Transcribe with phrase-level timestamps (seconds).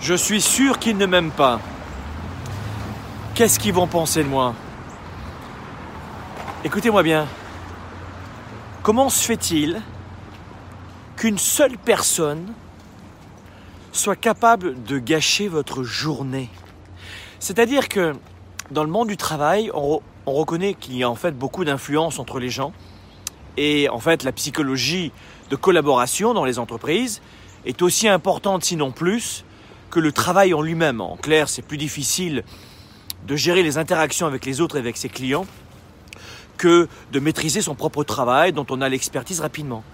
[0.00, 1.60] Je suis sûr qu'ils ne m'aiment pas.
[3.34, 4.54] Qu'est-ce qu'ils vont penser de moi?
[6.64, 7.26] Écoutez-moi bien.
[8.82, 9.82] Comment se fait-il
[11.16, 12.52] qu'une seule personne
[13.90, 16.48] soit capable de gâcher votre journée?
[17.40, 18.14] C'est-à-dire que
[18.70, 22.20] dans le monde du travail, on, on reconnaît qu'il y a en fait beaucoup d'influence
[22.20, 22.72] entre les gens.
[23.56, 25.10] Et en fait, la psychologie
[25.50, 27.20] de collaboration dans les entreprises
[27.66, 29.44] est aussi importante, sinon plus,
[29.90, 31.00] que le travail en lui-même.
[31.00, 32.44] En clair, c'est plus difficile
[33.26, 35.46] de gérer les interactions avec les autres et avec ses clients
[36.56, 39.84] que de maîtriser son propre travail dont on a l'expertise rapidement.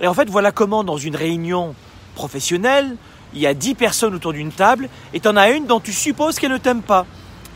[0.00, 1.74] Et en fait, voilà comment dans une réunion
[2.14, 2.96] professionnelle,
[3.34, 5.92] il y a 10 personnes autour d'une table et tu en as une dont tu
[5.92, 7.06] supposes qu'elle ne t'aime pas.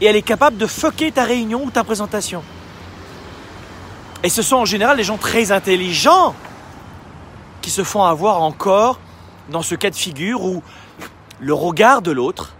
[0.00, 2.42] Et elle est capable de fucker ta réunion ou ta présentation.
[4.22, 6.34] Et ce sont en général des gens très intelligents
[7.60, 8.98] qui se font avoir encore
[9.50, 10.62] dans ce cas de figure où
[11.42, 12.54] le regard de l'autre,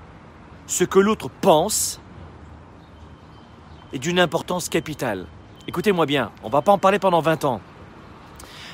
[0.67, 2.01] ce que l'autre pense,
[3.93, 5.27] est d'une importance capitale.
[5.69, 7.61] Écoutez-moi bien, on ne va pas en parler pendant 20 ans.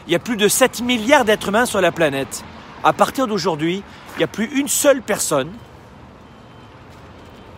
[0.06, 2.42] Il y a plus de 7 milliards d'êtres humains sur la planète.
[2.82, 3.82] À partir d'aujourd'hui,
[4.14, 5.50] il n'y a plus une seule personne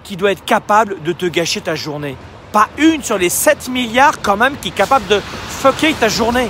[0.03, 2.17] qui doit être capable de te gâcher ta journée.
[2.51, 6.49] Pas une sur les 7 milliards quand même qui est capable de fucker ta journée.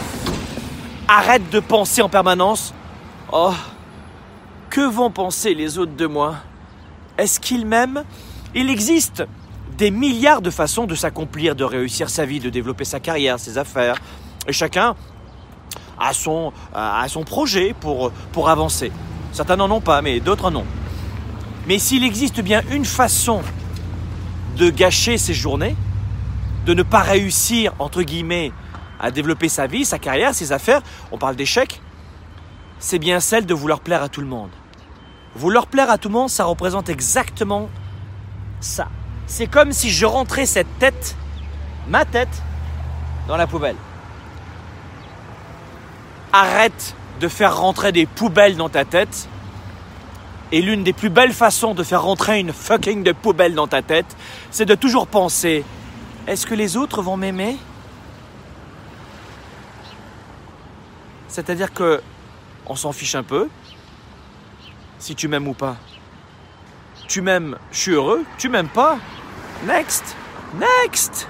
[1.08, 2.72] Arrête de penser en permanence.
[3.30, 3.52] Oh,
[4.70, 6.36] que vont penser les autres de moi?
[7.18, 8.04] Est-ce qu'ils m'aiment?
[8.54, 9.24] Il existe
[9.76, 13.58] des milliards de façons de s'accomplir, de réussir sa vie, de développer sa carrière, ses
[13.58, 13.96] affaires.
[14.46, 14.94] Et chacun
[15.98, 16.52] a son,
[17.08, 18.92] son projet pour, pour avancer.
[19.32, 20.66] Certains n'en ont pas, mais d'autres en ont.
[21.66, 23.42] Mais s'il existe bien une façon
[24.56, 25.76] de gâcher ses journées,
[26.66, 28.52] de ne pas réussir, entre guillemets,
[28.98, 31.80] à développer sa vie, sa carrière, ses affaires, on parle d'échec,
[32.78, 34.50] c'est bien celle de vouloir plaire à tout le monde.
[35.34, 37.68] Vouloir plaire à tout le monde, ça représente exactement
[38.60, 38.88] ça.
[39.26, 41.16] C'est comme si je rentrais cette tête,
[41.88, 42.42] ma tête,
[43.28, 43.76] dans la poubelle.
[46.32, 49.28] Arrête de faire rentrer des poubelles dans ta tête.
[50.52, 53.82] Et l'une des plus belles façons de faire rentrer une fucking de poubelle dans ta
[53.82, 54.16] tête,
[54.50, 55.64] c'est de toujours penser
[56.26, 57.56] est-ce que les autres vont m'aimer?
[61.28, 62.02] C'est-à-dire que
[62.66, 63.48] on s'en fiche un peu
[65.00, 65.76] si tu m'aimes ou pas.
[67.08, 68.24] Tu m'aimes, je suis heureux.
[68.38, 68.98] Tu m'aimes pas?
[69.66, 70.16] Next
[70.54, 71.26] Next